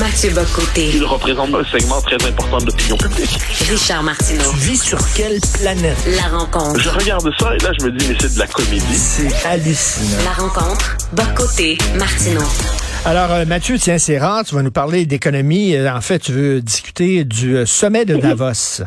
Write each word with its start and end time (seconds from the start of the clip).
Mathieu 0.00 0.30
Bocoté. 0.30 0.90
Il 0.94 1.04
représente 1.04 1.54
un 1.54 1.64
segment 1.64 2.00
très 2.00 2.16
important 2.26 2.58
de 2.58 2.66
l'opinion 2.66 2.96
publique. 2.96 3.38
Richard 3.70 4.02
Martineau. 4.02 4.50
Tu 4.50 4.56
vis 4.56 4.82
sur 4.82 4.98
quelle 5.14 5.38
planète? 5.60 5.96
La 6.16 6.36
rencontre. 6.36 6.80
Je 6.80 6.88
regarde 6.88 7.30
ça 7.38 7.54
et 7.54 7.58
là, 7.62 7.70
je 7.78 7.84
me 7.86 7.92
dis, 7.92 8.06
mais 8.08 8.16
c'est 8.20 8.34
de 8.34 8.38
la 8.38 8.46
comédie. 8.46 8.96
C'est 8.96 9.46
hallucinant. 9.46 10.24
La 10.24 10.32
rencontre. 10.32 10.96
Bocoté. 11.12 11.78
Martineau. 11.96 12.42
Alors, 13.04 13.30
euh, 13.32 13.44
Mathieu, 13.44 13.78
tiens, 13.78 13.98
c'est 13.98 14.18
rare, 14.18 14.44
tu 14.44 14.54
vas 14.54 14.62
nous 14.62 14.70
parler 14.72 15.06
d'économie. 15.06 15.76
Euh, 15.76 15.94
En 15.94 16.00
fait, 16.00 16.18
tu 16.18 16.32
veux 16.32 16.60
discuter 16.60 17.24
du 17.24 17.56
euh, 17.56 17.66
sommet 17.66 18.04
de 18.04 18.16
Davos. 18.16 18.82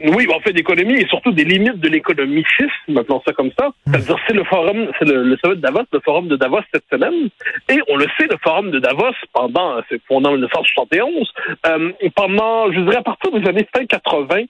Oui, 0.00 0.26
on 0.34 0.40
fait 0.40 0.52
d'économie 0.52 1.00
et 1.00 1.06
surtout 1.06 1.32
des 1.32 1.44
limites 1.44 1.80
de 1.80 1.88
l'économie 1.88 2.44
maintenant 2.88 3.22
ça 3.26 3.32
comme 3.32 3.50
ça. 3.58 3.70
C'est-à-dire, 3.86 4.18
c'est 4.26 4.34
le 4.34 4.44
forum, 4.44 4.90
c'est 4.98 5.06
le, 5.06 5.22
le 5.22 5.36
sommet 5.38 5.56
de 5.56 5.60
Davos, 5.60 5.84
le 5.92 6.00
forum 6.00 6.28
de 6.28 6.36
Davos 6.36 6.60
cette 6.72 6.84
semaine. 6.92 7.28
Et 7.68 7.80
on 7.88 7.96
le 7.96 8.06
sait, 8.18 8.26
le 8.28 8.36
forum 8.42 8.70
de 8.70 8.78
Davos, 8.78 9.14
pendant, 9.32 9.80
c'est 9.88 10.00
fondé 10.06 10.28
en 10.28 10.32
1971, 10.32 11.32
euh, 11.66 11.92
pendant, 12.14 12.70
je 12.72 12.80
dirais, 12.80 12.96
à 12.96 13.02
partir 13.02 13.32
des 13.32 13.48
années 13.48 13.66
fin 13.74 13.86
80, 13.86 14.44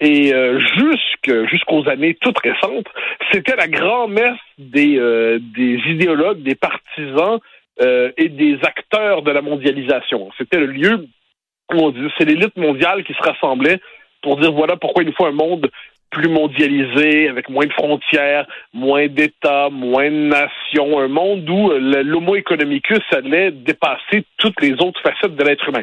et 0.00 0.34
euh, 0.34 0.60
jusque 0.76 1.48
jusqu'aux 1.50 1.88
années 1.88 2.16
toutes 2.20 2.38
récentes, 2.38 2.86
c'était 3.32 3.56
la 3.56 3.68
grand-messe 3.68 4.38
des, 4.58 4.98
euh, 4.98 5.38
des 5.40 5.78
idéologues, 5.86 6.42
des 6.42 6.56
partisans 6.56 7.38
euh, 7.80 8.10
et 8.16 8.28
des 8.28 8.58
acteurs 8.62 9.22
de 9.22 9.30
la 9.30 9.40
mondialisation. 9.40 10.30
C'était 10.36 10.58
le 10.58 10.66
lieu 10.66 11.06
où 11.72 11.78
on 11.78 11.94
c'est 12.18 12.24
l'élite 12.24 12.56
mondiale 12.56 13.04
qui 13.04 13.14
se 13.14 13.22
rassemblait 13.22 13.80
pour 14.24 14.38
dire 14.38 14.52
voilà 14.52 14.76
pourquoi 14.76 15.02
il 15.02 15.06
nous 15.06 15.14
faut 15.14 15.26
un 15.26 15.32
monde 15.32 15.70
plus 16.10 16.28
mondialisé, 16.28 17.28
avec 17.28 17.48
moins 17.48 17.66
de 17.66 17.72
frontières, 17.72 18.46
moins 18.72 19.08
d'États, 19.08 19.68
moins 19.68 20.10
de 20.10 20.28
nations, 20.40 21.00
un 21.00 21.08
monde 21.08 21.48
où 21.50 21.72
euh, 21.72 22.02
l'homo 22.02 22.36
economicus 22.36 23.00
allait 23.10 23.50
dépasser 23.50 24.24
toutes 24.38 24.60
les 24.62 24.74
autres 24.74 25.00
facettes 25.02 25.34
de 25.34 25.44
l'être 25.44 25.68
humain. 25.68 25.82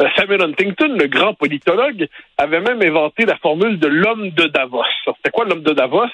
Euh, 0.00 0.08
Samuel 0.16 0.42
Huntington, 0.42 0.96
le 0.98 1.06
grand 1.06 1.34
politologue, 1.34 2.08
avait 2.36 2.60
même 2.60 2.82
inventé 2.82 3.24
la 3.24 3.36
formule 3.36 3.78
de 3.78 3.86
l'homme 3.86 4.30
de 4.30 4.44
Davos. 4.44 4.82
C'était 5.04 5.30
quoi 5.30 5.44
l'homme 5.44 5.62
de 5.62 5.72
Davos? 5.72 6.10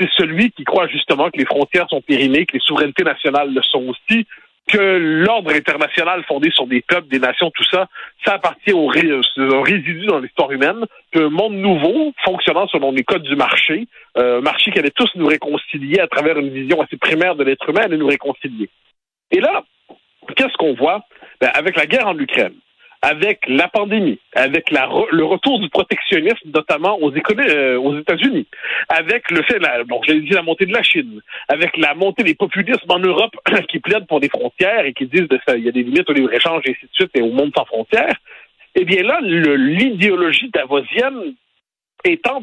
C'est 0.00 0.10
celui 0.16 0.50
qui 0.50 0.64
croit 0.64 0.88
justement 0.88 1.30
que 1.30 1.38
les 1.38 1.44
frontières 1.44 1.88
sont 1.90 2.00
périmées, 2.00 2.46
que 2.46 2.54
les 2.54 2.64
souverainetés 2.64 3.04
nationales 3.04 3.52
le 3.54 3.62
sont 3.62 3.84
aussi, 3.86 4.26
que 4.68 4.78
l'ordre 4.78 5.52
international 5.52 6.24
fondé 6.24 6.50
sur 6.50 6.66
des 6.66 6.82
peuples, 6.82 7.08
des 7.08 7.18
nations, 7.18 7.50
tout 7.50 7.64
ça, 7.64 7.86
ça 8.24 8.34
appartient 8.34 8.72
au, 8.72 8.86
résidu 8.86 10.06
dans 10.06 10.18
l'histoire 10.18 10.50
humaine, 10.50 10.86
qu'un 11.12 11.28
monde 11.28 11.54
nouveau, 11.54 12.12
fonctionnant 12.24 12.66
selon 12.68 12.92
les 12.92 13.04
codes 13.04 13.22
du 13.22 13.36
marché, 13.36 13.86
euh, 14.16 14.40
marché 14.40 14.70
qui 14.70 14.78
allait 14.78 14.90
tous 14.90 15.10
nous 15.16 15.26
réconcilier 15.26 16.00
à 16.00 16.06
travers 16.06 16.38
une 16.38 16.50
vision 16.50 16.80
assez 16.80 16.96
primaire 16.96 17.34
de 17.34 17.44
l'être 17.44 17.68
humain, 17.68 17.82
allait 17.82 17.98
nous 17.98 18.06
réconcilier. 18.06 18.70
Et 19.30 19.40
là, 19.40 19.64
qu'est-ce 20.36 20.56
qu'on 20.56 20.74
voit? 20.74 21.04
Ben, 21.40 21.50
avec 21.54 21.76
la 21.76 21.86
guerre 21.86 22.08
en 22.08 22.18
Ukraine, 22.18 22.54
avec 23.04 23.40
la 23.48 23.68
pandémie, 23.68 24.18
avec 24.34 24.70
le 24.70 25.24
retour 25.24 25.60
du 25.60 25.68
protectionnisme, 25.68 26.48
notamment 26.54 26.98
aux, 27.02 27.12
euh, 27.12 28.00
États-Unis, 28.00 28.46
avec 28.88 29.30
le 29.30 29.42
fait, 29.42 29.58
la, 29.58 29.84
bon, 29.84 30.00
dit 30.08 30.30
la 30.30 30.40
montée 30.40 30.64
de 30.64 30.72
la 30.72 30.82
Chine, 30.82 31.20
avec 31.48 31.76
la 31.76 31.94
montée 31.94 32.22
des 32.22 32.34
populismes 32.34 32.90
en 32.90 32.98
Europe 32.98 33.36
qui 33.68 33.78
plaident 33.78 34.06
pour 34.06 34.20
des 34.20 34.30
frontières 34.30 34.86
et 34.86 34.94
qui 34.94 35.04
disent 35.04 35.28
qu'il 35.28 35.64
y 35.64 35.68
a 35.68 35.72
des 35.72 35.82
limites 35.82 36.08
au 36.08 36.14
libre-échange 36.14 36.62
et 36.64 36.70
ainsi 36.70 36.86
de 36.86 36.94
suite 36.94 37.10
et 37.14 37.20
au 37.20 37.30
monde 37.30 37.52
sans 37.54 37.66
frontières, 37.66 38.16
eh 38.74 38.86
bien 38.86 39.02
là, 39.02 39.20
l'idéologie 39.20 40.48
davosienne 40.48 41.34
étant, 42.04 42.42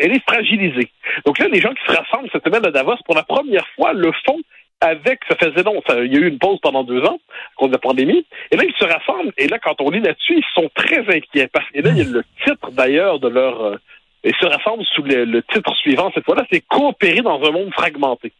elle 0.00 0.16
est 0.16 0.22
fragilisée. 0.26 0.88
Donc 1.26 1.38
là, 1.38 1.48
les 1.48 1.60
gens 1.60 1.74
qui 1.74 1.84
se 1.86 1.92
rassemblent 1.94 2.30
cette 2.32 2.44
semaine 2.44 2.64
à 2.64 2.70
Davos, 2.70 2.96
pour 3.04 3.14
la 3.14 3.22
première 3.22 3.66
fois, 3.76 3.92
le 3.92 4.10
font 4.24 4.40
avec, 4.80 5.20
ça 5.28 5.36
faisait 5.36 5.62
long, 5.62 5.82
ça- 5.86 6.02
il 6.02 6.12
y 6.12 6.16
a 6.16 6.20
eu 6.20 6.28
une 6.28 6.38
pause 6.38 6.58
pendant 6.62 6.84
deux 6.84 7.02
ans 7.04 7.18
à 7.18 7.54
cause 7.56 7.68
de 7.68 7.74
la 7.74 7.78
pandémie, 7.78 8.24
et 8.50 8.56
là, 8.56 8.64
ils 8.64 8.74
se 8.78 8.84
rassemblent, 8.84 9.32
et 9.38 9.46
là, 9.48 9.58
quand 9.58 9.80
on 9.80 9.90
lit 9.90 10.00
là-dessus, 10.00 10.36
ils 10.38 10.54
sont 10.54 10.70
très 10.74 11.00
inquiets, 11.14 11.48
parce 11.52 11.68
que 11.70 11.80
là, 11.80 11.90
il 11.90 11.98
y 11.98 12.00
a 12.00 12.04
le 12.04 12.24
titre, 12.44 12.70
d'ailleurs, 12.72 13.18
de 13.20 13.28
leur... 13.28 13.62
euh, 13.62 13.76
ils 14.24 14.34
se 14.40 14.46
rassemblent 14.46 14.84
sous 14.94 15.02
le, 15.02 15.24
le 15.24 15.42
titre 15.42 15.74
suivant, 15.76 16.10
cette 16.14 16.24
fois-là, 16.24 16.44
c'est 16.52 16.60
coopérer 16.60 17.22
dans 17.22 17.42
un 17.42 17.50
monde 17.50 17.72
fragmenté. 17.72 18.32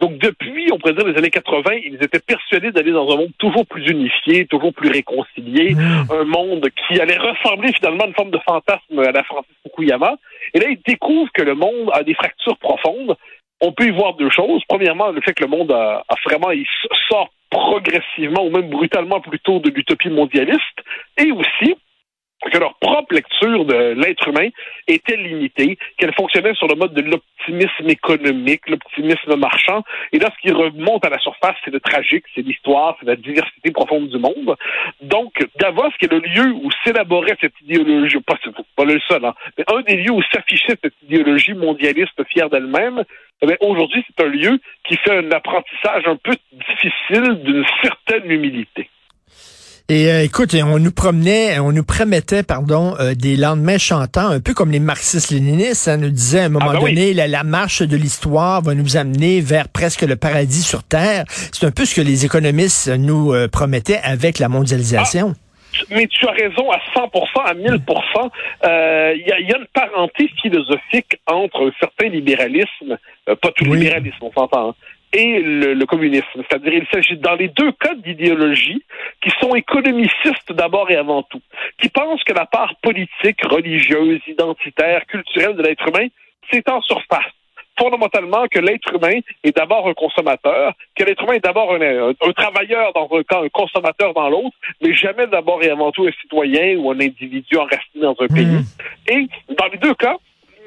Donc, 0.00 0.18
depuis, 0.18 0.66
on 0.72 0.78
pourrait 0.78 0.94
dire, 0.94 1.06
les 1.06 1.16
années 1.16 1.30
80, 1.30 1.70
ils 1.84 1.94
étaient 2.02 2.18
persuadés 2.18 2.72
d'aller 2.72 2.90
dans 2.90 3.08
un 3.12 3.16
monde 3.16 3.30
toujours 3.38 3.64
plus 3.66 3.86
unifié, 3.88 4.44
toujours 4.46 4.74
plus 4.74 4.90
réconcilié, 4.90 5.76
un 6.10 6.24
monde 6.24 6.66
qui 6.88 7.00
allait 7.00 7.16
ressembler 7.16 7.72
finalement 7.74 8.02
à 8.02 8.06
une 8.08 8.14
forme 8.14 8.32
de 8.32 8.40
fantasme 8.44 8.98
à 8.98 9.12
la 9.12 9.22
Francis 9.22 9.52
Fukuyama. 9.62 10.16
Et 10.54 10.58
là, 10.58 10.66
ils 10.70 10.80
découvrent 10.84 11.30
que 11.32 11.42
le 11.42 11.54
monde 11.54 11.88
a 11.92 12.02
des 12.02 12.14
fractures 12.14 12.58
profondes. 12.58 13.14
On 13.60 13.72
peut 13.72 13.86
y 13.86 13.90
voir 13.90 14.14
deux 14.14 14.30
choses. 14.30 14.62
Premièrement, 14.68 15.10
le 15.10 15.20
fait 15.20 15.34
que 15.34 15.44
le 15.44 15.50
monde 15.50 15.72
a, 15.72 16.02
a 16.08 16.14
vraiment, 16.24 16.50
il 16.50 16.66
sort 17.08 17.28
progressivement 17.50 18.44
ou 18.44 18.50
même 18.50 18.70
brutalement 18.70 19.20
plutôt 19.20 19.58
de 19.58 19.70
l'utopie 19.70 20.08
mondialiste. 20.08 20.80
Et 21.18 21.30
aussi, 21.32 21.76
que 22.48 22.58
leur 22.58 22.74
propre 22.76 23.14
lecture 23.14 23.64
de 23.64 23.92
l'être 23.92 24.28
humain 24.28 24.48
était 24.86 25.16
limitée, 25.16 25.78
qu'elle 25.96 26.14
fonctionnait 26.14 26.54
sur 26.54 26.68
le 26.68 26.74
mode 26.74 26.94
de 26.94 27.02
l'optimisme 27.02 27.88
économique, 27.88 28.68
l'optimisme 28.68 29.36
marchand. 29.36 29.82
Et 30.12 30.18
là, 30.18 30.30
ce 30.34 30.40
qui 30.48 30.52
remonte 30.52 31.04
à 31.04 31.10
la 31.10 31.18
surface, 31.18 31.56
c'est 31.64 31.72
le 31.72 31.80
tragique, 31.80 32.24
c'est 32.34 32.42
l'histoire, 32.42 32.96
c'est 33.00 33.06
la 33.06 33.16
diversité 33.16 33.70
profonde 33.70 34.08
du 34.08 34.18
monde. 34.18 34.56
Donc, 35.02 35.46
Davos, 35.58 35.90
qui 35.98 36.06
est 36.06 36.12
le 36.12 36.20
lieu 36.20 36.52
où 36.62 36.70
s'élaborait 36.84 37.36
cette 37.40 37.60
idéologie, 37.62 38.20
pas, 38.20 38.38
pas 38.76 38.84
le 38.84 38.98
seul, 39.08 39.24
hein, 39.24 39.34
mais 39.58 39.64
un 39.68 39.82
des 39.82 39.96
lieux 39.96 40.12
où 40.12 40.22
s'affichait 40.32 40.76
cette 40.82 40.94
idéologie 41.02 41.54
mondialiste 41.54 42.22
fière 42.28 42.48
d'elle-même, 42.48 43.04
eh 43.42 43.56
aujourd'hui, 43.60 44.04
c'est 44.06 44.24
un 44.24 44.28
lieu 44.28 44.60
qui 44.84 44.96
fait 44.96 45.16
un 45.16 45.30
apprentissage 45.30 46.06
un 46.06 46.16
peu 46.16 46.34
difficile 46.52 47.42
d'une 47.42 47.64
certaine 47.82 48.30
humilité. 48.30 48.90
Et 49.92 50.08
euh, 50.08 50.22
écoute, 50.22 50.54
on 50.54 50.78
nous 50.78 50.92
promenait, 50.92 51.58
on 51.58 51.72
nous 51.72 51.82
promettait, 51.82 52.44
pardon, 52.44 52.94
euh, 53.00 53.14
des 53.14 53.34
lendemains 53.36 53.76
chantants, 53.76 54.28
un 54.28 54.38
peu 54.38 54.54
comme 54.54 54.70
les 54.70 54.78
marxistes-léninistes. 54.78 55.74
Ça 55.74 55.96
nous 55.96 56.10
disait 56.10 56.42
à 56.42 56.44
un 56.44 56.48
moment 56.48 56.66
Ah 56.70 56.74
ben 56.74 56.82
oui. 56.84 56.94
donné, 56.94 57.12
la, 57.12 57.26
la 57.26 57.42
marche 57.42 57.82
de 57.82 57.96
l'histoire 57.96 58.62
va 58.62 58.74
nous 58.76 58.96
amener 58.96 59.40
vers 59.40 59.68
presque 59.68 60.02
le 60.02 60.14
paradis 60.14 60.62
sur 60.62 60.84
Terre. 60.84 61.24
C'est 61.28 61.66
un 61.66 61.72
peu 61.72 61.84
ce 61.84 61.96
que 61.96 62.02
les 62.02 62.24
économistes 62.24 62.86
nous 62.88 63.34
euh, 63.34 63.48
promettaient 63.48 63.98
avec 64.04 64.38
la 64.38 64.48
mondialisation. 64.48 65.34
mais 65.90 66.06
tu 66.06 66.24
as 66.28 66.32
raison 66.32 66.70
à 66.70 66.78
100%, 66.94 67.44
à 67.46 67.54
1000%. 67.54 68.30
Euh, 68.66 69.12
Il 69.16 69.26
y, 69.26 69.32
a, 69.32 69.40
il 69.40 69.48
y 69.48 69.52
a 69.52 69.58
une 69.58 69.66
parenté 69.74 70.30
philosophique 70.40 71.18
entre 71.26 71.66
un 71.66 71.72
certain 71.80 72.08
libéralisme, 72.10 72.96
euh, 73.28 73.34
pas 73.34 73.50
tout 73.56 73.64
Oui. 73.64 73.78
libéralisme, 73.80 74.18
on 74.22 74.30
s'entend, 74.32 74.68
hein, 74.70 74.74
et 75.12 75.40
le, 75.40 75.74
le 75.74 75.86
communisme. 75.86 76.42
C'est-à-dire, 76.48 76.74
il 76.74 76.86
s'agit 76.92 77.16
dans 77.16 77.34
les 77.34 77.48
deux 77.48 77.72
cas 77.72 77.94
d'idéologies 77.94 78.82
qui 79.20 79.30
sont 79.40 79.54
économicistes 79.54 80.52
d'abord 80.52 80.90
et 80.90 80.96
avant 80.96 81.22
tout, 81.24 81.40
qui 81.80 81.88
pensent 81.88 82.22
que 82.24 82.32
la 82.32 82.46
part 82.46 82.74
politique, 82.82 83.44
religieuse, 83.44 84.20
identitaire, 84.26 85.04
culturelle 85.06 85.56
de 85.56 85.62
l'être 85.62 85.86
humain, 85.88 86.06
c'est 86.50 86.68
en 86.68 86.80
surface 86.82 87.24
fondamentalement 87.78 88.46
que 88.50 88.58
l'être 88.58 88.92
humain 88.94 89.20
est 89.42 89.56
d'abord 89.56 89.88
un 89.88 89.94
consommateur, 89.94 90.74
que 90.94 91.02
l'être 91.02 91.22
humain 91.22 91.32
est 91.34 91.44
d'abord 91.44 91.72
un, 91.72 91.80
un- 91.80 92.10
un 92.10 92.32
travailleur 92.32 92.92
dans 92.92 93.08
un 93.16 93.22
cas, 93.22 93.40
un 93.42 93.48
consommateur 93.48 94.12
dans 94.12 94.28
l'autre, 94.28 94.54
mais 94.82 94.92
jamais 94.92 95.26
d'abord 95.28 95.62
et 95.62 95.70
avant 95.70 95.90
tout 95.90 96.06
un 96.06 96.12
citoyen 96.20 96.76
ou 96.76 96.90
un 96.90 97.00
individu 97.00 97.56
enraciné 97.56 98.02
dans 98.02 98.16
un 98.20 98.26
pays. 98.26 98.58
Et 99.08 99.26
dans 99.54 99.66
les 99.72 99.78
deux 99.78 99.94
cas, 99.94 100.16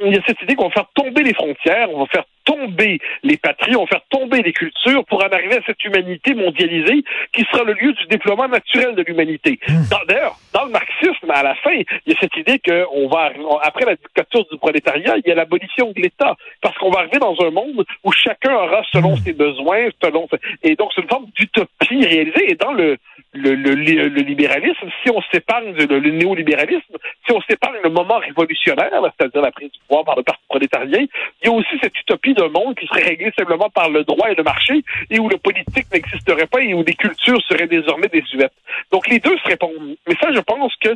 il 0.04 0.12
y 0.16 0.18
a 0.18 0.22
cette 0.26 0.42
idée 0.42 0.56
qu'on 0.56 0.70
va 0.70 0.74
faire 0.74 0.88
tomber 0.96 1.22
les 1.22 1.36
frontières, 1.36 1.88
on 1.94 2.00
va 2.00 2.06
faire 2.08 2.24
tomber 2.46 3.00
les 3.24 3.38
patries, 3.38 3.76
on 3.76 3.82
va 3.84 3.88
faire 3.88 4.02
tomber 4.10 4.42
les 4.42 4.54
cultures 4.54 5.06
pour 5.06 5.24
en 5.24 5.28
arriver 5.30 5.56
à 5.58 5.62
cette 5.66 5.84
humanité 5.84 6.34
mondialisée 6.34 7.04
qui 7.32 7.44
sera 7.52 7.64
le 7.64 7.74
lieu 7.74 7.94
du 7.94 8.06
déploiement 8.08 8.48
naturel 8.48 8.96
de 8.96 9.04
l'humanité. 9.04 9.60
Dans- 9.90 9.98
D'ailleurs, 10.08 10.36
dans 10.54 10.66
le 10.66 10.72
marxisme, 10.72 11.30
à 11.32 11.44
la 11.44 11.56
fin, 11.56 11.72
il 11.72 11.86
y 12.08 12.12
a 12.14 12.20
cette 12.20 12.36
idée 12.38 12.60
que 12.60 12.86
on 12.94 13.08
va 13.08 13.32
après 13.64 13.86
la 13.86 13.96
dictature 13.96 14.46
du 14.52 14.58
prolétariat, 14.58 15.16
il 15.18 15.28
y 15.28 15.32
a 15.32 15.36
l'abolition 15.36 15.92
de 15.96 16.02
l'État, 16.02 16.36
parce 16.62 16.78
qu'on 16.78 16.92
va 16.92 17.00
arriver 17.00 17.20
dans 17.20 17.36
un 17.42 17.52
monde 17.52 17.86
où 18.04 18.12
chacun 18.12 18.54
aura 18.54 18.84
selon 18.92 19.16
ses 19.18 19.34
besoins, 19.34 19.88
selon 20.04 20.28
et 20.64 20.76
donc 20.76 20.92
c'est 20.96 21.02
une 21.02 21.10
forme 21.10 21.28
d'utopie 21.36 22.06
réalisée. 22.06 22.52
Et 22.52 22.56
dans 22.56 22.74
le 22.74 22.98
le, 23.34 23.56
le, 23.56 24.22
libéralisme, 24.22 24.90
si 25.04 25.10
on 25.10 25.22
s'épargne 25.32 25.74
le, 25.74 26.00
le 26.00 26.12
néolibéralisme, 26.12 26.98
si 27.26 27.32
on 27.32 27.42
s'épargne 27.42 27.78
le 27.84 27.90
moment 27.90 28.20
révolutionnaire, 28.20 28.92
c'est-à-dire 29.18 29.42
la 29.42 29.52
prise 29.52 29.72
du 29.72 29.80
pouvoir 29.88 30.06
par 30.06 30.16
le 30.16 30.24
parti 30.24 30.42
prolétarien, 30.48 31.00
il 31.42 31.46
y 31.46 31.48
a 31.48 31.52
aussi 31.52 31.78
cette 31.82 31.98
utopie 32.00 32.34
d'un 32.34 32.50
monde 32.50 32.76
qui 32.76 32.86
serait 32.88 33.04
réglé 33.04 33.32
simplement 33.38 33.70
par 33.70 33.90
le 33.90 34.04
droit 34.04 34.30
et 34.30 34.36
le 34.36 34.44
marché, 34.44 34.84
et 35.10 35.20
où 35.20 35.30
le 35.30 35.38
politique 35.38 35.88
n'existerait 35.92 36.48
pas 36.48 36.62
et 36.62 36.74
où 36.74 36.84
les 36.84 36.94
cultures 36.94 37.42
seraient 37.48 37.68
désormais 37.68 38.08
désuètes. 38.08 38.54
Donc 38.92 39.08
les 39.08 39.20
deux 39.20 39.38
se 39.38 39.48
répondent. 39.48 39.96
Mais 40.08 40.16
ça, 40.22 40.32
je 40.32 40.40
pense 40.40 40.74
que 40.78 40.90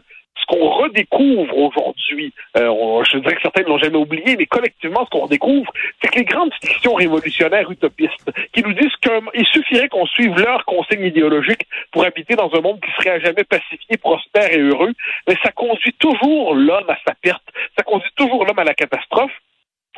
qu'on 0.47 0.69
redécouvre 0.69 1.57
aujourd'hui, 1.57 2.33
euh, 2.55 3.03
je 3.03 3.17
dirais 3.17 3.35
que 3.35 3.41
certains 3.41 3.63
ne 3.63 3.67
l'ont 3.67 3.77
jamais 3.77 3.97
oublié, 3.97 4.35
mais 4.37 4.45
collectivement, 4.45 5.05
ce 5.05 5.09
qu'on 5.09 5.25
redécouvre, 5.25 5.71
c'est 6.01 6.09
que 6.09 6.19
les 6.19 6.25
grandes 6.25 6.53
fictions 6.61 6.93
révolutionnaires 6.93 7.69
utopistes, 7.69 8.31
qui 8.53 8.63
nous 8.63 8.73
disent 8.73 8.95
qu'il 9.01 9.45
suffirait 9.45 9.89
qu'on 9.89 10.05
suive 10.05 10.35
leur 10.37 10.65
consigne 10.65 11.03
idéologique 11.03 11.67
pour 11.91 12.05
habiter 12.05 12.35
dans 12.35 12.53
un 12.53 12.61
monde 12.61 12.79
qui 12.79 12.91
serait 12.93 13.15
à 13.15 13.19
jamais 13.19 13.43
pacifié, 13.43 13.97
prospère 13.97 14.51
et 14.51 14.59
heureux, 14.59 14.93
mais 15.27 15.35
ça 15.43 15.51
conduit 15.51 15.93
toujours 15.99 16.55
l'homme 16.55 16.89
à 16.89 16.97
sa 17.05 17.13
perte, 17.15 17.43
ça 17.77 17.83
conduit 17.83 18.11
toujours 18.15 18.45
l'homme 18.45 18.59
à 18.59 18.63
la 18.63 18.73
catastrophe, 18.73 19.33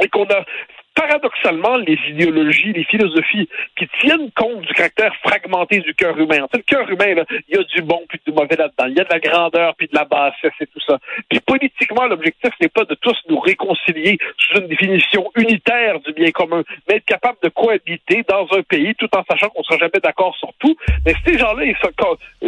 et 0.02 0.08
qu'on 0.08 0.24
a 0.26 0.46
paradoxalement, 1.00 1.78
les 1.78 1.98
idéologies, 2.10 2.74
les 2.74 2.84
philosophies 2.84 3.48
qui 3.78 3.88
tiennent 4.02 4.30
compte 4.36 4.62
du 4.62 4.74
caractère 4.74 5.16
fragmenté 5.24 5.80
du 5.80 5.96
cœur 5.96 6.18
humain. 6.20 6.44
En 6.44 6.48
fait, 6.50 6.58
le 6.58 6.64
cœur 6.64 6.90
humain, 6.90 7.24
il 7.48 7.56
y 7.56 7.58
a 7.58 7.64
du 7.64 7.82
bon 7.82 8.02
puis 8.10 8.20
du 8.28 8.34
mauvais 8.34 8.58
là-dedans. 8.58 8.86
Il 8.88 8.98
y 8.98 9.00
a 9.00 9.06
de 9.06 9.10
la 9.10 9.20
grandeur 9.20 9.76
puis 9.78 9.88
de 9.88 9.96
la 9.96 10.04
bassesse 10.04 10.52
et 10.60 10.68
tout 10.68 10.82
ça. 10.86 10.98
Puis 11.30 11.40
politiquement, 11.40 12.06
l'objectif 12.06 12.52
n'est 12.60 12.68
pas 12.68 12.84
de 12.84 12.96
tous 12.96 13.16
nous 13.30 13.40
réconcilier 13.40 14.18
sous 14.38 14.60
une 14.60 14.68
définition 14.68 15.32
unitaire 15.38 16.02
du 16.02 16.12
bien 16.12 16.32
commun, 16.32 16.64
mais 16.90 16.98
être 16.98 17.06
capable 17.06 17.38
de 17.44 17.50
cohabiter 17.50 18.26
dans 18.28 18.48
un 18.52 18.64
pays 18.64 18.94
tout 18.96 19.10
en 19.16 19.24
sachant 19.24 19.48
qu'on 19.50 19.62
ne 19.62 19.66
sera 19.66 19.78
jamais 19.78 20.02
d'accord 20.04 20.36
sur 20.36 20.52
tout. 20.60 20.76
Mais 21.06 21.14
ces 21.26 21.38
gens-là, 21.38 21.64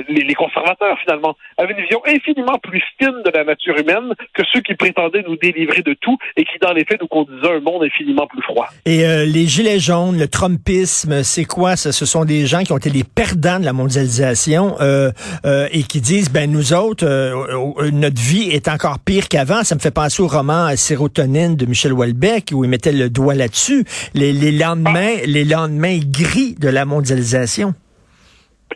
les 0.10 0.36
conservateurs, 0.36 1.00
finalement, 1.00 1.38
avaient 1.58 1.74
une 1.74 1.84
vision 1.84 2.02
infiniment 2.06 2.60
plus 2.60 2.84
fine 3.00 3.22
de 3.24 3.32
la 3.34 3.46
nature 3.46 3.78
humaine 3.78 4.14
que 4.34 4.44
ceux 4.52 4.60
qui 4.60 4.76
prétendaient 4.76 5.24
nous 5.26 5.38
délivrer 5.38 5.84
de 5.84 5.94
tout 5.94 6.18
et 6.36 6.44
qui, 6.44 6.60
dans 6.60 6.74
les 6.74 6.84
faits, 6.84 7.00
nous 7.00 7.08
conduisaient 7.08 7.48
à 7.48 7.54
un 7.54 7.62
monde 7.62 7.84
infiniment 7.84 8.28
plus 8.28 8.41
Et 8.86 9.06
euh, 9.06 9.26
les 9.26 9.48
gilets 9.48 9.80
jaunes, 9.80 10.18
le 10.18 10.28
Trumpisme, 10.28 11.24
c'est 11.24 11.46
quoi? 11.46 11.76
Ça? 11.76 11.92
Ce 11.92 12.06
sont 12.06 12.26
des 12.26 12.46
gens 12.48 12.64
qui 12.64 12.72
ont 12.72 12.78
été 12.78 12.90
les 12.90 13.04
perdants 13.04 13.60
de 13.60 13.66
la 13.66 13.74
mondialisation 13.74 14.76
euh, 14.82 15.12
euh, 15.46 15.68
et 15.72 15.84
qui 15.84 16.02
disent, 16.02 16.30
ben 16.30 16.50
nous 16.50 16.74
autres, 16.74 17.06
euh, 17.06 17.92
notre 17.92 18.22
vie 18.22 18.50
est 18.50 18.68
encore 18.68 19.00
pire 19.00 19.28
qu'avant. 19.28 19.64
Ça 19.64 19.76
me 19.76 19.80
fait 19.80 19.92
penser 19.92 20.22
au 20.22 20.28
roman 20.28 20.76
Sérotonine 20.76 21.56
de 21.56 21.66
Michel 21.66 21.94
Houellebecq 21.94 22.52
où 22.54 22.64
il 22.64 22.70
mettait 22.70 22.92
le 22.92 23.10
doigt 23.10 23.36
là-dessus. 23.36 23.86
Les, 24.14 24.34
les 24.34 24.52
lendemains, 24.52 25.16
les 25.26 25.46
lendemains 25.46 26.00
gris 26.04 26.56
de 26.60 26.70
la 26.70 26.86
mondialisation. 26.86 27.74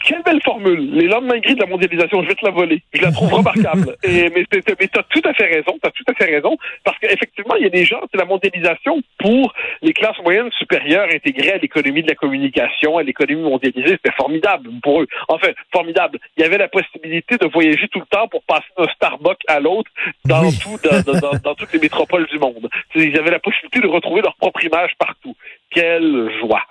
Quelle 0.04 0.24
belle 0.24 0.42
formule. 0.44 0.92
Les 0.94 1.08
lendemains 1.08 1.40
gris 1.40 1.56
de 1.56 1.62
la 1.62 1.68
mondialisation, 1.68 2.22
je 2.24 2.28
vais 2.28 2.36
te 2.36 2.46
la 2.46 2.52
voler. 2.52 2.82
Je 2.94 3.02
la 3.02 3.12
trouve 3.12 3.32
remarquable. 3.32 3.96
Et, 4.04 4.30
mais 4.30 4.46
tu 4.50 4.60
as 4.60 5.04
tout 5.04 5.22
à 5.24 5.34
fait 5.34 5.46
raison. 5.46 5.78
Tu 5.82 5.88
as 5.88 5.92
tout 5.92 6.04
à 6.08 6.14
fait 6.14 6.26
raison. 6.26 6.58
Parce 6.84 6.98
qu'effectivement, 7.00 7.56
il 7.56 7.64
y 7.64 7.68
a 7.68 7.70
des 7.70 7.86
gens, 7.86 8.02
c'est 8.12 8.18
la 8.20 8.26
mondialisation 8.26 9.02
pour 9.20 9.54
les 9.82 9.94
classes 9.94 10.20
moyennes 10.24 10.52
supérieures 10.58 11.08
intégrées 11.12 11.54
à 11.54 11.58
l'économie 11.58 12.04
de 12.04 12.10
la 12.10 12.16
communication, 12.16 12.98
à 12.98 13.04
l'économie 13.04 13.42
mondialisée. 13.42 13.92
C'était 13.92 14.16
formidable 14.16 14.70
pour 14.82 15.02
eux. 15.02 15.08
Enfin, 15.28 15.50
formidable. 15.72 16.20
Il 16.38 16.44
y 16.44 16.46
avait 16.46 16.58
la 16.58 16.68
possibilité 16.68 17.38
de 17.38 17.48
voyager 17.48 17.88
tout 17.88 18.00
le 18.00 18.06
temps 18.06 18.28
pour 18.28 18.44
passer 18.44 18.66
d'un 18.78 18.88
Starbucks 18.96 19.44
à 19.48 19.60
l'autre 19.60 19.90
dans, 20.26 20.50
tout, 20.52 20.78
dans, 20.84 21.20
dans, 21.20 21.38
dans 21.44 21.56
toutes 21.56 21.74
les 21.74 21.80
métropoles 21.80 22.28
du 22.28 22.40
monde. 22.40 22.70
Ils 22.96 23.18
avaient 23.18 23.32
la 23.32 23.40
possibilité 23.40 23.80
de 23.80 23.88
retrouver 23.88 24.22
leur 24.22 24.36
propre 24.36 24.64
image 24.64 24.92
partout. 24.98 25.36
Quelle 25.72 26.30
joie. 26.40 26.62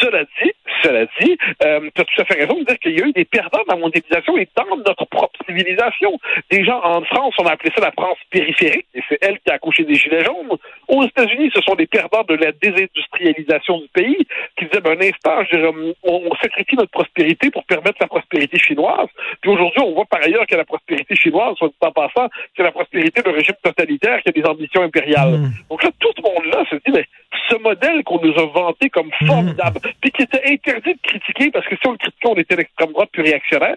Cela 0.00 0.24
dit, 0.42 0.52
cela 0.82 1.06
dit, 1.20 1.36
euh, 1.64 1.88
tu 1.94 2.00
as 2.00 2.04
tout 2.04 2.22
à 2.22 2.24
fait 2.24 2.40
raison 2.40 2.58
de 2.60 2.64
dire 2.64 2.78
qu'il 2.78 2.98
y 2.98 3.02
a 3.02 3.06
eu 3.06 3.12
des 3.12 3.24
perdants 3.24 3.62
dans 3.66 3.74
la 3.74 3.80
mondialisation 3.80 4.36
et 4.36 4.48
dans 4.56 4.76
notre 4.76 5.04
propre 5.06 5.38
civilisation. 5.46 6.18
Gens 6.50 6.80
en 6.82 7.02
France, 7.02 7.34
on 7.38 7.46
a 7.46 7.52
appelé 7.52 7.70
ça 7.76 7.82
la 7.82 7.92
France 7.92 8.18
périphérique, 8.30 8.86
et 8.94 9.02
c'est 9.08 9.18
elle 9.20 9.38
qui 9.38 9.50
a 9.50 9.54
accouché 9.54 9.84
des 9.84 9.94
Gilets 9.94 10.24
jaunes. 10.24 10.56
Aux 10.88 11.04
États-Unis, 11.04 11.50
ce 11.54 11.60
sont 11.62 11.74
des 11.74 11.86
perdants 11.86 12.22
de 12.28 12.34
la 12.34 12.52
désindustrialisation 12.52 13.78
du 13.78 13.88
pays 13.88 14.26
qui 14.56 14.66
disaient, 14.66 14.80
ben, 14.80 14.96
un 14.98 15.06
instant, 15.06 15.44
je 15.50 15.56
dirais, 15.56 15.94
on 16.02 16.30
sacrifie 16.40 16.76
notre 16.76 16.90
prospérité 16.90 17.50
pour 17.50 17.64
permettre 17.64 17.98
la 18.00 18.06
prospérité 18.06 18.58
chinoise. 18.58 19.08
Puis 19.40 19.50
aujourd'hui, 19.50 19.82
on 19.82 19.94
voit 19.94 20.06
par 20.06 20.22
ailleurs 20.22 20.46
que 20.46 20.54
la 20.54 20.64
prospérité 20.64 21.16
chinoise, 21.16 21.56
soit 21.56 21.68
dit 21.68 21.74
en 21.80 21.92
passant, 21.92 22.28
c'est 22.56 22.62
la 22.62 22.72
prospérité 22.72 23.22
d'un 23.22 23.32
régime 23.32 23.56
totalitaire 23.62 24.22
qui 24.22 24.28
a 24.28 24.32
des 24.32 24.44
ambitions 24.44 24.82
impériales. 24.82 25.38
Mmh. 25.38 25.50
Donc 25.70 25.82
là, 25.82 25.90
tout 25.98 26.12
le 26.16 26.22
monde-là 26.22 26.64
se 26.70 26.76
dit, 26.76 26.92
mais 26.92 27.06
ce 27.48 27.56
modèle 27.56 28.02
qu'on 28.04 28.20
nous 28.20 28.34
a 28.38 28.46
vanté 28.46 28.88
comme 28.90 29.10
formidable, 29.26 29.80
puis 30.00 30.10
qui 30.10 30.22
était 30.22 30.42
interdit 30.44 30.94
de 30.94 31.00
critiquer 31.02 31.50
parce 31.50 31.66
que 31.66 31.76
si 31.76 31.86
on 31.86 31.92
le 31.92 31.98
critiquait, 31.98 32.28
on 32.28 32.36
était 32.36 32.56
l'extrême 32.56 32.92
droite 32.92 33.10
plus 33.12 33.22
réactionnaire. 33.22 33.76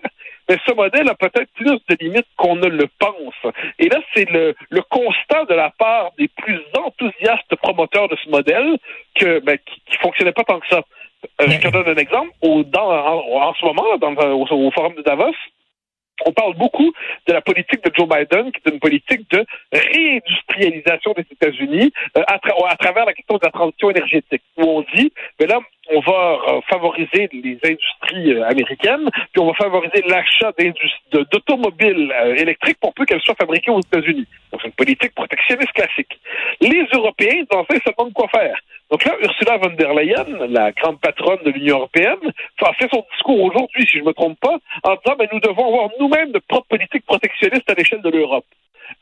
Mais 0.50 0.58
ce 0.66 0.74
modèle 0.74 1.08
a 1.08 1.16
peut-être 1.16 1.52
plus 1.54 1.80
de 1.88 1.98
limites 2.02 2.28
qu'on 2.36 2.56
ne 2.56 2.68
le 2.68 2.88
pense. 2.98 3.54
Et 3.78 3.88
là, 3.88 4.00
c'est 4.14 4.30
le, 4.30 4.56
le, 4.70 4.82
constat 4.82 5.46
de 5.46 5.54
la 5.54 5.70
part 5.70 6.12
des 6.18 6.28
plus 6.28 6.60
enthousiastes 6.76 7.56
promoteurs 7.58 8.10
de 8.10 8.18
ce 8.24 8.30
modèle 8.30 8.78
que 9.16 9.40
ben, 9.40 9.58
qui, 9.60 9.82
qui 9.86 9.98
fonctionnait 9.98 10.32
pas 10.32 10.44
tant 10.44 10.60
que 10.60 10.68
ça. 10.68 10.82
Euh, 11.42 11.48
je 11.50 11.60
te 11.60 11.68
donne 11.68 11.88
un 11.88 11.96
exemple. 11.96 12.32
Au, 12.42 12.64
dans, 12.64 12.90
en, 12.90 13.50
en 13.50 13.54
ce 13.54 13.66
moment, 13.66 13.98
dans, 13.98 14.16
au, 14.16 14.48
au 14.52 14.72
forum 14.72 14.96
de 14.96 15.04
Davos, 15.04 15.36
on 16.26 16.32
parle 16.32 16.56
beaucoup 16.56 16.92
de 17.28 17.34
la 17.34 17.42
politique 17.42 17.84
de 17.84 17.92
Joe 17.96 18.08
Biden, 18.08 18.52
qui 18.52 18.62
est 18.66 18.72
une 18.72 18.80
politique 18.80 19.30
de 19.32 19.46
réindustrialisation 19.72 21.14
des 21.14 21.26
États-Unis 21.32 21.94
euh, 22.18 22.24
à, 22.28 22.40
tra 22.40 22.54
à, 22.68 22.76
travers 22.76 23.06
la 23.06 23.14
question 23.14 23.38
de 23.38 23.46
la 23.46 23.52
transition 23.52 23.90
énergétique, 23.90 24.42
où 24.58 24.64
on 24.64 24.86
dit, 24.96 25.12
mais 25.40 25.48
là, 25.48 25.60
on 25.90 26.00
va 26.02 26.40
euh, 26.48 26.62
favoriser 26.70 27.30
les 27.32 27.60
industries 27.64 28.34
euh, 28.34 28.48
américaines, 28.48 29.10
puis 29.32 29.42
on 29.42 29.48
va 29.48 29.54
favoriser 29.54 30.04
l'achat 30.08 30.52
d'automobiles 31.32 32.12
euh, 32.12 32.36
électriques 32.36 32.80
pour 32.80 32.94
peu 32.94 33.06
qu'elles 33.06 33.22
soient 33.22 33.36
fabriquées 33.36 33.72
aux 33.72 33.82
États-Unis. 33.82 34.26
Donc, 34.52 34.62
c'est 34.62 34.68
une 34.68 34.74
politique 34.74 35.16
protectionniste 35.16 35.72
classique. 35.74 36.20
Les 36.62 36.86
Européens, 36.94 37.44
ils 37.44 37.82
se 37.82 37.92
demandent 37.98 38.14
quoi 38.14 38.28
faire? 38.30 38.56
Donc 38.92 39.06
là, 39.06 39.16
Ursula 39.22 39.58
von 39.58 39.74
der 39.78 39.94
Leyen, 39.94 40.48
la 40.50 40.72
grande 40.72 41.00
patronne 41.00 41.44
de 41.46 41.52
l'Union 41.52 41.78
européenne, 41.78 42.18
a 42.62 42.74
fait 42.74 42.90
son 42.92 43.06
discours 43.12 43.42
aujourd'hui, 43.44 43.86
si 43.88 43.98
je 43.98 44.04
ne 44.04 44.08
me 44.08 44.14
trompe 44.14 44.40
pas, 44.40 44.58
en 44.84 44.96
disant, 44.96 45.16
mais 45.20 45.30
nous 45.32 45.40
devons 45.40 45.68
avoir 45.68 45.90
nous-mêmes 46.00 46.32
de 46.32 46.40
propres 46.40 46.68
politiques 46.70 47.06
protectionnistes 47.06 47.70
à 47.70 47.76
l'échelle 47.76 48.02
de 48.02 48.10
l'Europe. 48.10 48.46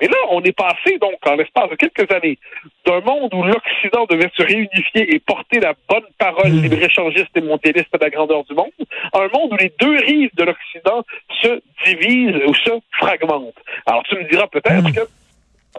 Mais 0.02 0.08
là, 0.08 0.18
on 0.30 0.42
est 0.42 0.56
passé, 0.56 0.98
donc, 1.00 1.16
en 1.26 1.36
l'espace 1.36 1.70
de 1.70 1.76
quelques 1.76 2.12
années, 2.12 2.38
d'un 2.86 3.02
monde 3.02 3.34
où 3.34 3.44
l'Occident 3.44 4.06
devait 4.10 4.30
se 4.36 4.44
réunifier 4.44 5.16
et 5.16 5.20
porter 5.20 5.60
la 5.60 5.74
bonne 5.90 6.06
parole 6.18 6.52
mmh. 6.52 6.62
libre-échangiste 6.62 7.36
et 7.36 7.42
mondialiste 7.42 7.92
de 7.94 8.00
la 8.00 8.10
grandeur 8.10 8.44
du 8.44 8.54
monde, 8.54 8.72
à 9.14 9.20
un 9.20 9.30
monde 9.34 9.54
où 9.54 9.58
les 9.58 9.74
deux 9.80 9.98
rives 9.98 10.36
de 10.36 10.44
l'Occident 10.44 11.04
se 11.42 11.62
divisent 11.86 12.44
ou 12.46 12.54
se 12.54 12.72
fragmentent. 13.00 13.62
Alors, 13.86 14.04
tu 14.04 14.16
me 14.16 14.24
diras 14.30 14.48
peut-être 14.48 14.90
mmh. 14.90 14.94
que 14.94 15.02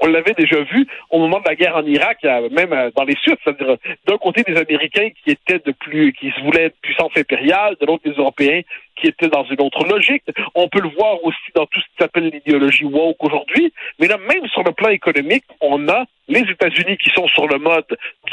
on 0.01 0.07
l'avait 0.07 0.35
déjà 0.35 0.61
vu 0.63 0.87
au 1.11 1.19
moment 1.19 1.41
de 1.41 1.49
la 1.49 1.55
guerre 1.55 1.77
en 1.77 1.85
Irak, 1.85 2.19
même 2.23 2.73
euh, 2.73 2.91
dans 2.97 3.05
les 3.05 3.17
Sud, 3.23 3.37
c'est-à-dire 3.43 3.77
d'un 4.07 4.19
côté 4.19 4.43
des 4.43 4.57
Américains 4.57 5.09
qui 5.25 5.31
étaient 5.31 5.61
de 5.65 5.73
plus, 5.73 6.13
qui 6.13 6.31
se 6.31 6.41
voulaient 6.43 6.73
puissance 6.83 7.13
impériale, 7.17 7.77
de 7.81 7.87
l'autre 7.87 8.05
des 8.05 8.17
Européens 8.17 8.63
qui 9.01 9.07
étaient 9.07 9.29
dans 9.29 9.45
une 9.45 9.61
autre 9.61 9.87
logique. 9.87 10.25
On 10.55 10.69
peut 10.69 10.81
le 10.81 10.89
voir 10.89 11.23
aussi 11.25 11.39
dans 11.55 11.67
tout 11.67 11.81
ce 11.81 11.87
qui 11.87 11.97
s'appelle 12.01 12.31
l'idéologie 12.31 12.85
woke 12.85 13.23
aujourd'hui. 13.23 13.73
Mais 13.99 14.09
là, 14.09 14.19
même 14.19 14.47
sur 14.49 14.65
le 14.65 14.73
plan 14.73 14.89
économique, 14.89 15.45
on 15.61 15.89
a 15.89 16.05
les 16.29 16.41
États-Unis 16.41 16.99
qui 16.99 17.11
sont 17.11 17.27
sur 17.29 17.47
le 17.49 17.59
mode 17.59 17.87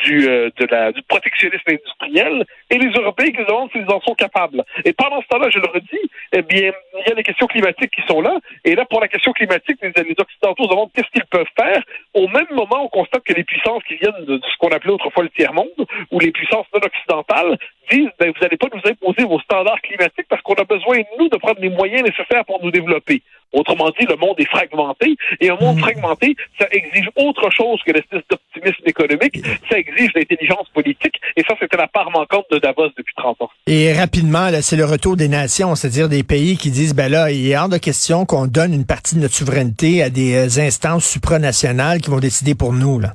du, 0.03 0.27
euh, 0.27 0.49
de 0.57 0.65
la, 0.69 0.91
du 0.91 1.01
protectionnisme 1.03 1.63
industriel 1.69 2.45
et 2.69 2.77
les 2.77 2.89
Européens 2.89 3.31
qui 3.31 3.45
demandent 3.45 3.71
s'ils 3.71 3.89
en 3.89 4.01
sont 4.01 4.15
capables. 4.15 4.63
Et 4.83 4.91
pendant 4.93 5.21
ce 5.21 5.27
temps-là, 5.27 5.49
je 5.49 5.59
le 5.59 5.67
redis, 5.67 6.09
eh 6.33 6.41
bien, 6.41 6.71
il 7.05 7.09
y 7.09 7.11
a 7.11 7.15
les 7.15 7.23
questions 7.23 7.47
climatiques 7.47 7.91
qui 7.91 8.01
sont 8.07 8.21
là. 8.21 8.37
Et 8.63 8.75
là, 8.75 8.85
pour 8.85 8.99
la 8.99 9.07
question 9.07 9.31
climatique, 9.31 9.77
les, 9.81 10.15
Occidentaux 10.17 10.63
se 10.63 10.69
demandent 10.69 10.91
qu'est-ce 10.93 11.09
qu'ils 11.11 11.25
peuvent 11.25 11.45
faire. 11.59 11.81
Au 12.13 12.27
même 12.27 12.47
moment, 12.51 12.85
on 12.85 12.87
constate 12.87 13.23
que 13.23 13.33
les 13.33 13.43
puissances 13.43 13.83
qui 13.83 13.95
viennent 13.95 14.25
de 14.25 14.39
ce 14.41 14.57
qu'on 14.57 14.69
appelait 14.69 14.91
autrefois 14.91 15.23
le 15.23 15.29
tiers-monde, 15.29 15.67
ou 16.11 16.19
les 16.19 16.31
puissances 16.31 16.65
non 16.73 16.79
occidentales, 16.81 17.57
disent, 17.91 18.09
ben, 18.19 18.31
vous 18.31 18.41
n'allez 18.41 18.57
pas 18.57 18.67
nous 18.73 18.81
imposer 18.89 19.23
vos 19.27 19.39
standards 19.39 19.81
climatiques 19.81 20.27
parce 20.29 20.41
qu'on 20.41 20.55
a 20.55 20.63
besoin, 20.63 20.99
nous, 21.19 21.29
de 21.29 21.37
prendre 21.37 21.59
les 21.59 21.69
moyens 21.69 22.03
nécessaires 22.03 22.45
pour 22.45 22.63
nous 22.63 22.71
développer. 22.71 23.21
Autrement 23.53 23.89
dit, 23.97 24.05
le 24.05 24.15
monde 24.17 24.35
est 24.37 24.49
fragmenté, 24.49 25.15
et 25.39 25.49
un 25.49 25.55
monde 25.55 25.77
mmh. 25.77 25.79
fragmenté, 25.79 26.35
ça 26.59 26.67
exige 26.71 27.09
autre 27.15 27.49
chose 27.51 27.79
que 27.85 27.93
l'espèce 27.93 28.21
d'optimisme 28.29 28.83
économique, 28.85 29.39
ça 29.69 29.77
exige 29.77 30.11
l'intelligence 30.13 30.67
politique, 30.73 31.15
et 31.37 31.43
ça, 31.47 31.55
c'était 31.59 31.77
la 31.77 31.87
part 31.87 32.11
manquante 32.11 32.45
de 32.51 32.57
Davos 32.57 32.89
depuis 32.97 33.13
30 33.15 33.41
ans. 33.43 33.49
Et 33.67 33.93
rapidement, 33.93 34.49
c'est 34.61 34.75
le 34.75 34.85
retour 34.85 35.15
des 35.15 35.29
nations, 35.29 35.75
c'est-à-dire 35.75 36.09
des 36.09 36.23
pays 36.23 36.57
qui 36.57 36.69
disent, 36.69 36.93
ben 36.93 37.09
là, 37.09 37.31
il 37.31 37.49
est 37.49 37.57
hors 37.57 37.69
de 37.69 37.77
question 37.77 38.25
qu'on 38.25 38.47
donne 38.47 38.73
une 38.73 38.85
partie 38.85 39.15
de 39.15 39.21
notre 39.21 39.35
souveraineté 39.35 40.03
à 40.03 40.09
des 40.09 40.35
euh, 40.35 40.61
instances 40.61 41.05
supranationales 41.09 42.01
qui 42.01 42.09
vont 42.09 42.19
décider 42.19 42.55
pour 42.55 42.73
nous, 42.73 42.99
là. 42.99 43.13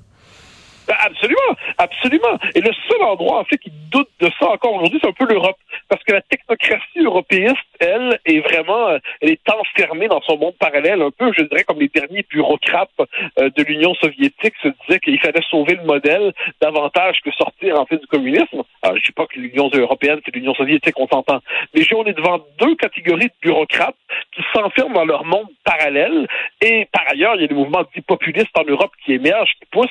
Ben, 0.91 0.97
absolument, 1.05 1.55
absolument. 1.81 2.39
Et 2.55 2.61
le 2.61 2.71
seul 2.89 3.03
endroit, 3.03 3.41
en 3.41 3.45
fait, 3.45 3.59
qui 3.59 3.73
doute 3.91 4.09
de 4.21 4.31
ça 4.39 4.49
encore 4.51 4.75
aujourd'hui, 4.75 4.99
c'est 5.03 5.09
un 5.09 5.13
peu 5.13 5.27
l'Europe. 5.27 5.57
Parce 5.89 6.03
que 6.05 6.13
la 6.13 6.23
technocratie 6.23 7.01
européiste, 7.05 7.57
elle, 7.81 8.19
est 8.25 8.41
vraiment, 8.41 8.89
euh, 8.89 8.99
elle 9.21 9.31
est 9.31 9.51
enfermée 9.51 10.09
dans 10.09 10.21
son 10.23 10.37
monde 10.37 10.55
parallèle, 10.59 11.03
un 11.03 11.11
peu, 11.11 11.33
je 11.37 11.43
dirais, 11.43 11.65
comme 11.65 11.81
les 11.81 11.89
derniers 11.89 12.25
bureaucrates 12.31 12.91
euh, 13.39 13.51
de 13.51 13.63
l'Union 13.65 13.95
soviétique 13.95 14.55
se 14.63 14.69
disaient 14.69 15.01
qu'il 15.01 15.19
fallait 15.21 15.43
sauver 15.51 15.75
le 15.75 15.85
modèle 15.85 16.33
davantage 16.61 17.21
que 17.25 17.31
sortir, 17.33 17.79
en 17.81 17.87
fait, 17.87 17.99
du 17.99 18.07
communisme. 18.07 18.63
Alors, 18.83 18.97
je 18.97 19.05
dis 19.05 19.13
pas 19.13 19.27
que 19.27 19.39
l'Union 19.39 19.71
européenne, 19.73 20.21
c'est 20.25 20.35
l'Union 20.35 20.55
soviétique, 20.55 20.99
on 20.99 21.09
s'entend. 21.09 21.41
Mais 21.75 21.83
on 21.95 22.05
est 22.05 22.13
devant 22.13 22.39
deux 22.59 22.77
catégories 22.77 23.27
de 23.27 23.35
bureaucrates 23.43 23.97
qui 24.33 24.43
s'enferment 24.53 24.95
dans 24.95 25.05
leur 25.05 25.25
monde 25.25 25.49
parallèle. 25.65 26.27
Et 26.61 26.87
par 26.93 27.05
ailleurs, 27.09 27.35
il 27.37 27.43
y 27.43 27.45
a 27.45 27.49
des 27.49 27.55
mouvements 27.55 27.85
dits 27.95 28.01
populistes 28.01 28.57
en 28.57 28.65
Europe 28.65 28.93
qui 29.05 29.15
émergent, 29.15 29.53
qui 29.61 29.67
poussent 29.71 29.89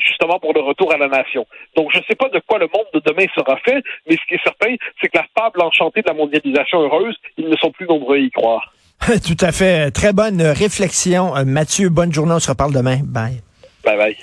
justement 0.00 0.38
pour 0.38 0.52
le 0.54 0.60
retour 0.60 0.92
à 0.92 0.98
la 0.98 1.08
nation. 1.08 1.46
Donc, 1.76 1.90
je 1.92 1.98
ne 1.98 2.04
sais 2.04 2.14
pas 2.14 2.28
de 2.28 2.40
quoi 2.46 2.58
le 2.58 2.68
monde 2.74 2.86
de 2.94 3.00
demain 3.04 3.26
sera 3.34 3.56
fait, 3.64 3.82
mais 4.08 4.16
ce 4.16 4.26
qui 4.28 4.34
est 4.34 4.44
certain, 4.44 4.74
c'est 5.00 5.08
que 5.08 5.18
la 5.18 5.26
fable 5.38 5.62
enchantée 5.62 6.02
de 6.02 6.08
la 6.08 6.14
mondialisation 6.14 6.80
heureuse, 6.82 7.16
ils 7.36 7.48
ne 7.48 7.56
sont 7.56 7.70
plus 7.70 7.86
nombreux 7.86 8.16
à 8.16 8.20
y 8.20 8.30
croire. 8.30 8.72
Tout 9.06 9.36
à 9.40 9.52
fait. 9.52 9.90
Très 9.90 10.12
bonne 10.12 10.42
réflexion. 10.42 11.36
Euh, 11.36 11.44
Mathieu, 11.44 11.88
bonne 11.88 12.12
journée. 12.12 12.32
On 12.32 12.40
se 12.40 12.50
reparle 12.50 12.72
demain. 12.72 12.98
Bye. 13.04 13.42
Bye 13.84 13.96
bye. 13.96 14.16